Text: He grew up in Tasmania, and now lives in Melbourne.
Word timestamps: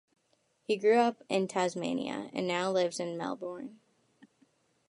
He 0.63 0.77
grew 0.77 0.95
up 0.97 1.23
in 1.29 1.47
Tasmania, 1.47 2.31
and 2.33 2.47
now 2.47 2.71
lives 2.71 2.99
in 2.99 3.19
Melbourne. 3.19 3.79